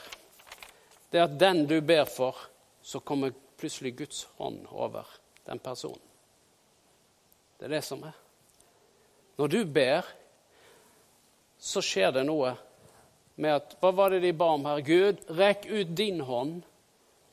[1.12, 2.40] Det er at den du ber for,
[2.84, 5.08] så kommer plutselig Guds hånd over
[5.46, 6.02] den personen.
[7.60, 8.25] Det er det som er.
[9.36, 10.06] Når du ber,
[11.60, 12.54] så skjer det noe
[13.36, 14.80] med at Hva var det de ba om her?
[14.86, 16.62] Gud, rekk ut din hånd,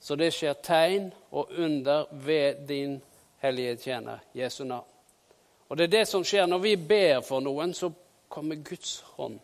[0.03, 2.99] så det skjer tegn og under ved din
[3.43, 4.89] hellige tjener, Jesu navn.
[5.69, 7.93] Og det er det som skjer når vi ber for noen, så
[8.29, 9.39] kommer Guds hånd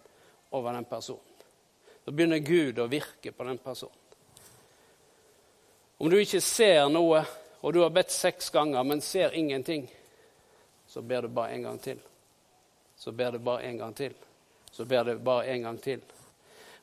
[0.51, 1.25] over den personen.
[2.05, 3.95] Da begynner Gud å virke på den personen.
[5.99, 7.25] Om du ikke ser noe,
[7.61, 9.89] og du har bedt seks ganger, men ser ingenting,
[10.87, 11.99] så ber du bare en gang til.
[12.99, 14.15] Så ber du bare en gang til.
[14.71, 16.01] Så ber du bare en gang til.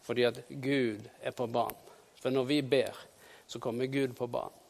[0.02, 1.82] Fordi at Gud er på banen.
[2.22, 2.96] For når vi ber,
[3.48, 4.62] så kommer Gud på banen.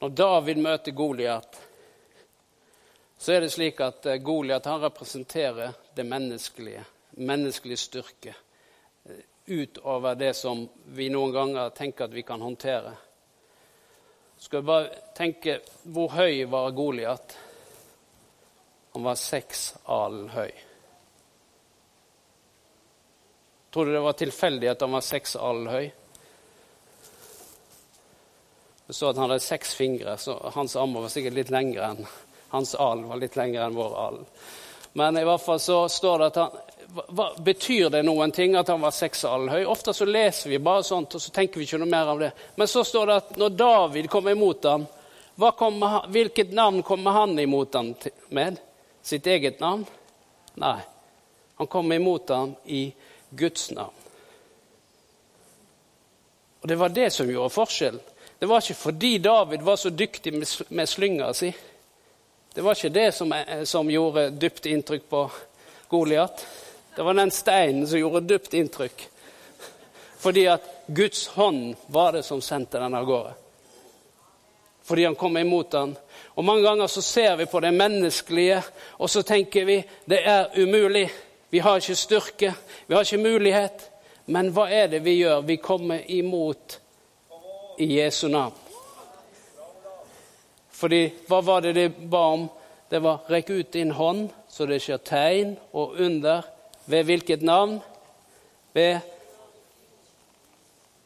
[0.00, 1.58] Når David møter Goliat,
[3.18, 6.84] så er det slik at eh, Goliat representerer det menneskelige,
[7.20, 8.32] menneskelig styrke,
[9.04, 10.62] eh, utover det som
[10.96, 12.94] vi noen ganger tenker at vi kan håndtere.
[14.40, 17.36] Skal vi bare tenke hvor høy var Goliat?
[18.92, 20.50] Han var seks alen høy.
[23.70, 25.90] Tror du det var tilfeldig at han var seks alen høy?
[28.86, 32.10] Det står at han hadde seks fingre, så hans armer var sikkert litt lengre enn
[32.50, 34.24] hans alen var litt lengre enn vår alen.
[34.98, 36.56] Men i hvert fall så står det at han
[36.90, 39.60] hva, Betyr det noen ting at han var seks alen høy?
[39.70, 42.32] Ofte så leser vi bare sånt, og så tenker vi ikke noe mer av det.
[42.58, 44.88] Men så står det at når David kommer imot ham,
[45.38, 45.78] kom,
[46.10, 47.94] hvilket navn kommer han imot ham
[48.34, 48.58] med?
[49.02, 49.86] Sitt eget navn?
[50.54, 50.80] Nei.
[51.56, 52.92] Han kom imot ham i
[53.30, 53.94] Guds navn.
[56.60, 58.00] Og Det var det som gjorde forskjellen.
[58.38, 60.32] Det var ikke fordi David var så dyktig
[60.68, 61.52] med slynga si.
[62.54, 65.30] Det var ikke det som, eh, som gjorde dypt inntrykk på
[65.88, 66.46] Goliat.
[66.96, 69.08] Det var den steinen som gjorde dypt inntrykk.
[70.18, 73.34] Fordi at Guds hånd var det som sendte den av gårde.
[74.90, 75.96] Fordi han kom imot den.
[76.34, 78.62] Og Mange ganger så ser vi på det menneskelige,
[78.98, 79.76] og så tenker vi
[80.10, 81.10] det er umulig.
[81.50, 82.54] Vi har ikke styrke,
[82.86, 83.84] vi har ikke mulighet.
[84.26, 85.44] Men hva er det vi gjør?
[85.46, 86.80] Vi kommer imot
[87.78, 88.54] i Jesu navn.
[90.70, 92.48] Fordi hva var det de ba om?
[92.90, 96.42] Det var 'rekk ut din hånd, så det skjer tegn og under'.
[96.86, 97.80] Ved hvilket navn?
[98.74, 98.98] Ved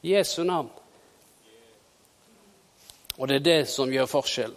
[0.03, 0.71] Jesu navn.
[3.17, 4.55] Og det er det som gjør forskjell.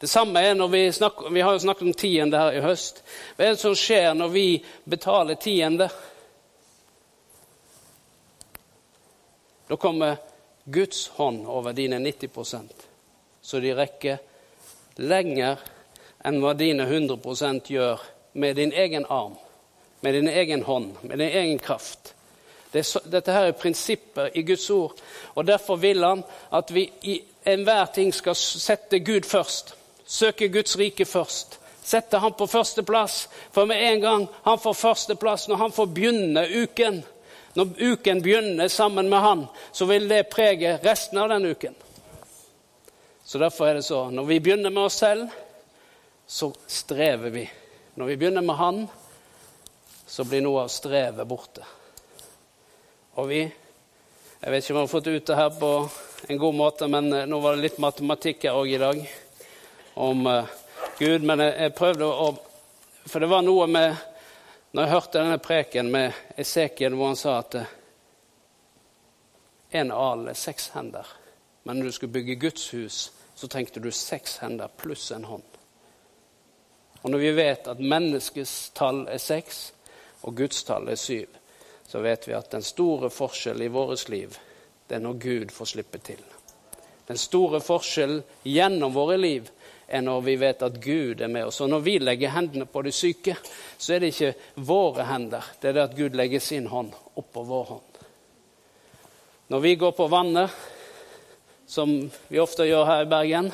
[0.00, 3.02] Det samme er når vi snakker, vi har jo snakket om tiende her i høst.
[3.36, 4.46] Hva er det som skjer når vi
[4.84, 5.90] betaler tiende?
[9.68, 10.16] Da kommer
[10.64, 12.86] Guds hånd over dine 90%
[13.42, 14.18] så de rekker
[15.00, 15.58] lenger
[16.24, 18.02] enn hva dine 100% gjør
[18.38, 19.34] med din egen arm,
[20.00, 22.14] med din egen hånd, med din egen kraft.
[22.70, 25.00] Dette her er prinsipper i Guds ord,
[25.34, 26.22] og derfor vil han
[26.54, 29.74] at vi i enhver ting skal sette Gud først.
[30.06, 31.58] Søke Guds rike først.
[31.82, 33.28] Sette ham på førsteplass.
[33.52, 37.02] For med en gang han får førsteplass, når han får begynne uken,
[37.54, 41.74] når uken begynner sammen med han, så vil det prege resten av den uken
[43.24, 45.28] Så derfor er det så når vi begynner med oss selv,
[46.26, 47.50] så strever vi.
[47.94, 48.84] Når vi begynner med Han,
[50.06, 51.64] så blir noe av strevet borte.
[53.18, 53.40] Og vi
[54.40, 55.70] Jeg vet ikke om jeg har fått ut det her på
[56.32, 59.00] en god måte, men eh, nå var det litt matematikk her òg i dag
[60.00, 60.46] om uh,
[60.96, 61.26] Gud.
[61.28, 62.28] Men jeg, prøvde å
[63.04, 63.98] For det var noe med
[64.72, 67.74] Når jeg hørte denne preken med Esekiel, hvor han sa at uh,
[69.76, 71.12] en al er seks hender.
[71.68, 73.02] Men når du skulle bygge Guds hus,
[73.36, 75.60] så trengte du seks hender pluss en hånd.
[77.02, 79.66] Og når vi vet at menneskets tall er seks,
[80.24, 81.28] og Guds tall er syv,
[81.90, 84.36] så vet vi at den store forskjellen i vårt liv,
[84.86, 86.20] det er når Gud får slippe til.
[87.08, 89.48] Den store forskjellen gjennom våre liv
[89.90, 91.58] er når vi vet at Gud er med oss.
[91.60, 93.34] Og når vi legger hendene på de syke,
[93.74, 95.48] så er det ikke våre hender.
[95.58, 97.98] Det er det at Gud legger sin hånd oppå vår hånd.
[99.50, 100.54] Når vi går på vannet,
[101.66, 101.96] som
[102.30, 103.52] vi ofte gjør her i Bergen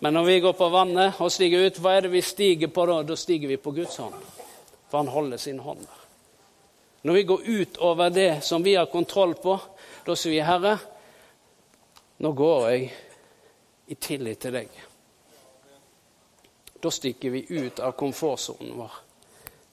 [0.00, 2.86] Men når vi går på vannet og stiger ut, hva er det vi stiger på
[2.88, 3.02] da?
[3.04, 4.14] Da stiger vi på Guds hånd.
[4.88, 5.99] For han holder sin hånd der.
[7.02, 9.58] Når vi går ut over det som vi har kontroll på,
[10.04, 10.78] da sier vi, 'Herre,
[12.18, 12.92] nå går jeg
[13.86, 14.80] i tillit til deg'.
[16.82, 18.92] Da stikker vi ut av komfortsonen vår.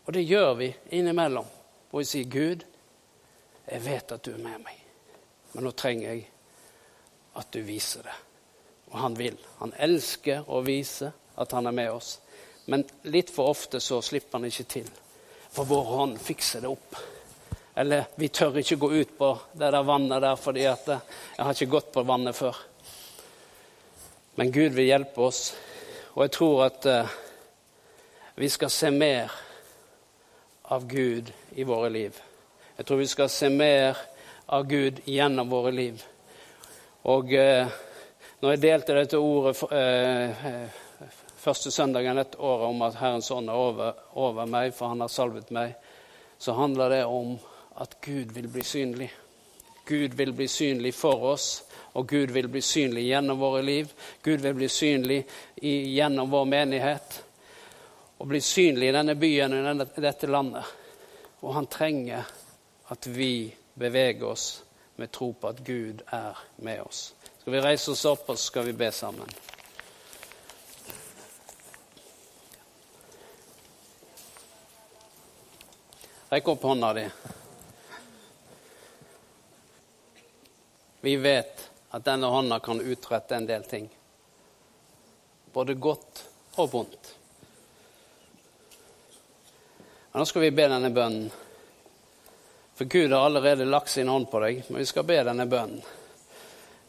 [0.06, 1.46] Og det gjør vi innimellom.
[1.92, 2.64] Og vi sier, 'Gud,
[3.72, 4.84] jeg vet at du er med meg'.
[5.54, 6.30] Men nå trenger jeg
[7.36, 8.16] at du viser det.
[8.92, 9.38] Og han vil.
[9.60, 12.20] Han elsker å vise at han er med oss.
[12.66, 14.90] Men litt for ofte så slipper han ikke til.
[15.52, 16.96] For vår hånd fikser det opp.
[17.78, 21.06] Eller vi tør ikke gå ut på det der vannet der fordi at eh,
[21.38, 22.58] jeg har ikke gått på vannet før.
[24.38, 25.56] Men Gud vil hjelpe oss,
[26.14, 27.16] og jeg tror at uh,
[28.38, 29.34] vi skal se mer
[30.70, 32.20] av Gud i våre liv.
[32.78, 33.98] Jeg tror vi skal se mer
[34.46, 36.04] av Gud gjennom våre liv.
[37.10, 37.68] Og eh,
[38.40, 41.10] når jeg delte dette ordet eh, eh,
[41.40, 45.10] første søndagen dette året om at Herrens ånd er over, over, meg, for han har
[45.10, 45.74] salvet meg,
[46.38, 47.38] så handler det om
[47.78, 49.14] at Gud vil bli synlig.
[49.86, 51.64] Gud vil bli synlig for oss,
[51.94, 53.94] og Gud vil bli synlig gjennom våre liv.
[54.24, 55.22] Gud vil bli synlig
[55.56, 57.22] i, gjennom vår menighet,
[58.18, 60.66] og bli synlig i denne byen og i dette landet.
[61.46, 62.26] Og han trenger
[62.90, 64.64] at vi beveger oss
[64.98, 67.14] med tro på at Gud er med oss.
[67.40, 69.30] Skal vi reise oss opp, og så skal vi be sammen.
[76.28, 77.10] Rekk opp hånda di.
[81.08, 83.86] Vi vet at denne hånda kan utrette en del ting.
[85.54, 86.26] Både godt
[86.60, 87.14] og vondt.
[90.12, 91.30] nå skal vi be denne bønnen.
[92.76, 95.80] For Gud har allerede lagt sin hånd på deg, men vi skal be denne bønnen.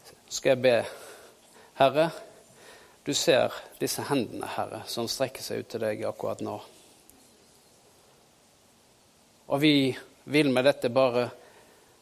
[0.02, 0.74] Så skal jeg be,
[1.78, 2.10] Herre,
[3.06, 6.58] du ser disse hendene, Herre, som strekker seg ut til deg akkurat nå.
[9.46, 9.74] Og vi
[10.26, 11.28] vil med dette bare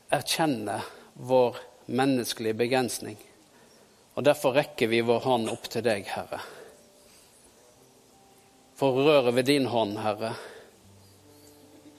[0.08, 0.80] erkjenne
[1.12, 3.18] vår menneskelige begrensning.
[4.14, 6.40] Og derfor rekker vi vår hånd opp til deg, Herre.
[8.76, 10.34] For røret ved din hånd, Herre,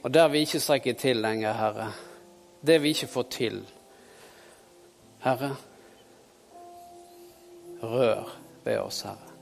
[0.04, 1.88] og der vi ikke strekker til lenger, Herre,
[2.62, 3.58] det vi ikke får til,
[5.24, 5.56] Herre,
[7.82, 8.30] rør
[8.64, 9.34] ved oss, Herre.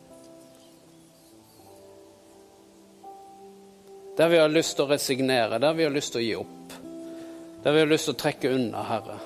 [4.17, 6.75] Der vi har lyst til å resignere, der vi har lyst til å gi opp,
[7.63, 9.19] der vi har lyst til å trekke unna, Herre,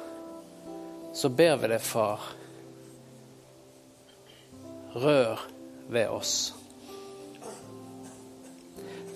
[1.14, 2.32] så ber vi deg, Far,
[4.96, 5.46] rør
[5.90, 6.38] ved oss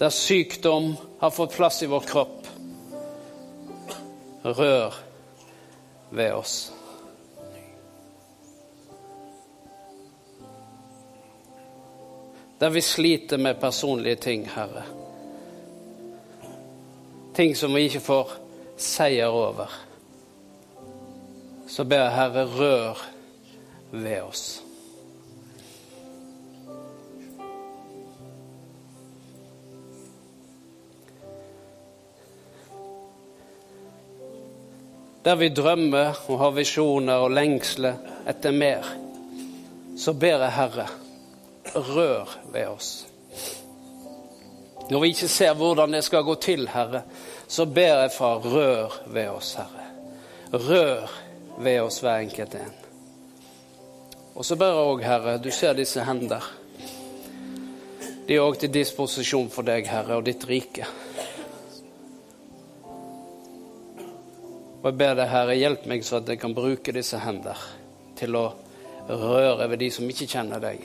[0.04, 2.48] der sykdom har fått plass i vår kropp.
[4.42, 4.94] Rør
[6.10, 6.74] ved oss.
[12.60, 14.84] Der vi sliter med personlige ting, Herre.
[17.34, 18.36] Ting som vi ikke får
[18.78, 19.72] seier over.
[21.74, 23.02] Så ber jeg Herre, rør
[23.92, 24.62] ved oss.
[35.24, 37.96] der vi drømmer og har visjoner og lengsler
[38.28, 38.88] etter mer,
[39.98, 40.88] så ber jeg Herre,
[41.76, 42.90] rør ved oss.
[44.92, 47.06] Når vi ikke ser hvordan det skal gå til, Herre,
[47.48, 49.88] så ber jeg Far, rør ved oss, Herre.
[50.54, 51.23] Rør
[51.58, 52.74] ved oss hver enkelt en.
[54.34, 56.46] Og så ber jeg òg, Herre, du ser disse hender.
[58.28, 60.88] De er òg til disposisjon for deg, Herre, og ditt rike.
[64.82, 67.60] Og jeg ber deg, Herre, hjelp meg så at jeg kan bruke disse hender
[68.20, 68.48] til å
[69.08, 70.82] røre ved de som ikke kjenner deg.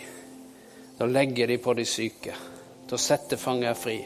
[0.99, 2.37] Til å legge de på de syke.
[2.85, 3.99] Til å sette fanger fri.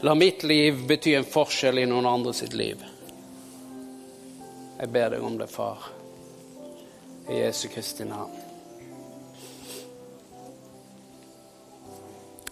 [0.00, 2.82] La mitt liv bety en forskjell i noen andre sitt liv.
[4.78, 5.88] Jeg ber deg om det, far.
[7.28, 8.36] I Jesu Kristi navn.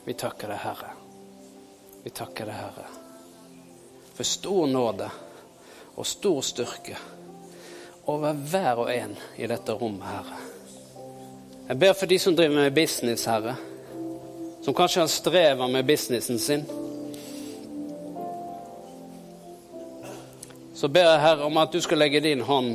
[0.05, 0.91] Vi takker deg, Herre.
[2.03, 2.87] Vi takker deg, Herre,
[4.15, 5.09] for stor nåde
[5.95, 6.99] og stor styrke
[8.11, 10.41] over hver og en i dette rommet, Herre.
[11.69, 13.55] Jeg ber for de som driver med business, Herre,
[14.63, 16.67] som kanskje har strevet med businessen sin.
[20.77, 22.75] Så ber jeg, Herre, om at du skal legge din hånd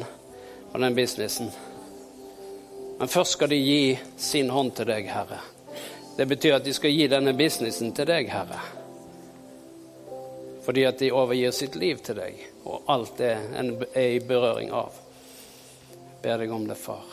[0.72, 1.52] på den businessen.
[2.98, 5.38] Men først skal de gi sin hånd til deg, Herre.
[6.18, 8.58] Det betyr at de skal gi denne businessen til deg, Herre.
[10.66, 14.74] Fordi at de overgir sitt liv til deg, og alt det en er i berøring
[14.74, 14.98] av.
[15.94, 17.06] Jeg ber deg om det, far.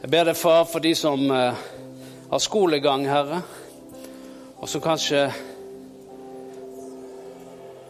[0.00, 1.52] Jeg ber deg, far, for de som uh,
[2.32, 3.44] har skolegang, Herre,
[4.56, 5.26] og som kanskje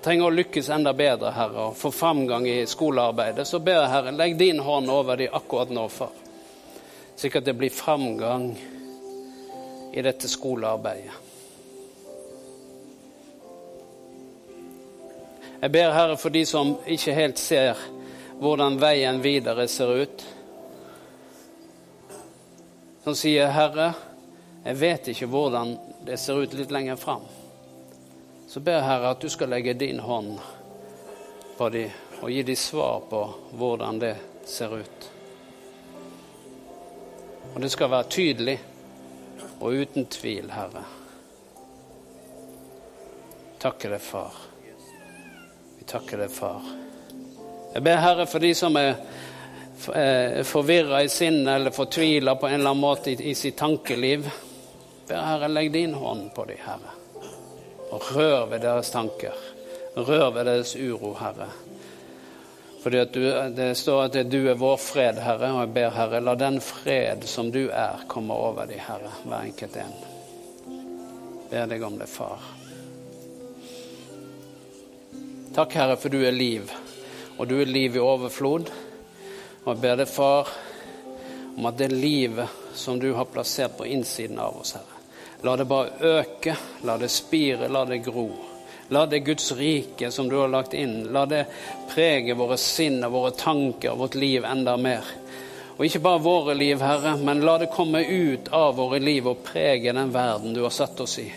[0.03, 4.13] trenger å lykkes enda bedre, Herre, og få framgang i skolearbeidet, så ber jeg, Herre,
[4.17, 6.15] legg din hånd over dem akkurat nå, far.
[7.17, 8.55] Slik at det blir framgang
[9.93, 11.27] i dette skolearbeidet.
[15.61, 17.81] Jeg ber, Herre, for de som ikke helt ser
[18.41, 20.25] hvordan veien videre ser ut.
[23.05, 23.93] Som sier, 'Herre,
[24.65, 25.77] jeg vet ikke hvordan
[26.07, 27.40] det ser ut litt lenger fram'
[28.51, 30.33] så ber jeg Herre at du skal legge din hånd
[31.55, 33.21] på dem og gi dem svar på
[33.55, 35.07] hvordan det ser ut.
[37.55, 38.57] Og det skal være tydelig
[39.61, 40.83] og uten tvil, Herre.
[43.63, 44.43] Takker deg, far.
[45.79, 46.67] Vi takker deg, far.
[47.71, 52.75] Jeg ber Herre for de som er forvirra i sinnet eller fortvila på en eller
[52.75, 54.27] annen måte i sitt tankeliv.
[55.07, 57.00] Ber Herre, legg din hånd på dem, Herre.
[57.91, 59.35] Rør ved deres tanker.
[59.97, 61.51] Rør ved deres uro, Herre.
[62.83, 63.21] Fordi du,
[63.57, 67.27] Det står at du er vår fred, Herre, og jeg ber, Herre, la den fred
[67.29, 69.93] som du er, komme over de, Herre, hver enkelt en.
[71.51, 72.47] Ber deg om det, Far.
[75.55, 76.71] Takk, Herre, for du er liv,
[77.37, 78.71] og du er liv i overflod.
[79.65, 80.49] Og jeg ber deg, Far,
[81.57, 84.90] om at det livet som du har plassert på innsiden av oss, Herre,
[85.43, 88.29] La det bare øke, la det spire, la det gro.
[88.89, 91.45] La det Guds rike som du har lagt inn, la det
[91.95, 95.07] prege våre sinn og våre tanker vårt liv enda mer.
[95.77, 99.45] Og ikke bare våre liv, Herre, men la det komme ut av våre liv og
[99.47, 101.31] prege den verden du har satt oss i.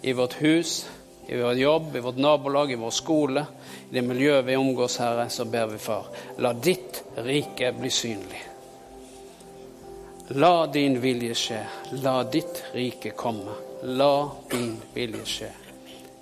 [0.00, 0.86] I vårt hus,
[1.26, 3.44] i vår jobb, i vårt nabolag, i vår skole,
[3.90, 8.51] i det miljøet vi omgås, Herre, så ber vi, Far, la ditt rike bli synlig.
[10.28, 11.66] La din vilje skje.
[11.90, 13.50] La ditt rike komme.
[13.82, 15.48] La din vilje skje.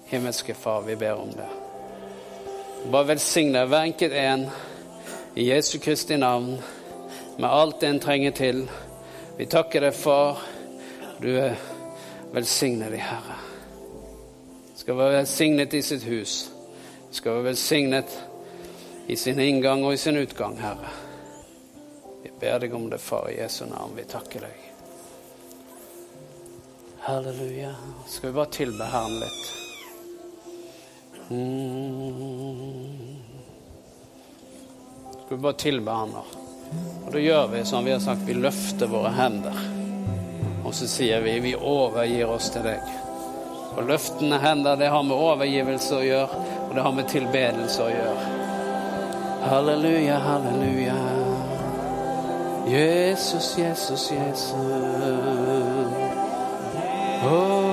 [0.06, 1.48] Himmelske Far, vi ber om det.
[2.90, 4.46] Bare velsigne hver enkelt en
[5.34, 6.56] i Jesu Kristi navn
[7.38, 8.64] med alt en trenger til.
[9.36, 10.40] Vi takker deg, Far.
[11.20, 11.60] Du er
[12.32, 13.36] velsignet Herre.
[14.76, 16.48] Skal være velsignet i sitt hus.
[17.12, 18.18] Skal være velsignet
[19.08, 21.09] i sin inngang og i sin utgang, Herre
[22.40, 23.96] ber deg om det, far, i Jesu navn.
[23.96, 24.66] Vi takker deg.
[27.00, 27.74] Halleluja.
[28.06, 29.52] Skal vi bare tilbe Herren litt?
[31.30, 33.16] Mm.
[35.10, 36.24] Skal vi bare tilbe Han nå?
[37.06, 39.56] Og da gjør vi som vi har sagt, vi løfter våre hender.
[40.64, 42.82] Og så sier vi vi overgir oss til deg.
[43.76, 47.90] Og løftende hender, det har med overgivelse å gjøre, og det har med tilbedelse å
[47.94, 48.30] gjøre.
[49.50, 51.29] Halleluja, halleluja.
[52.70, 54.52] Jesus, Jesus, Jesus.
[57.22, 57.69] Oh.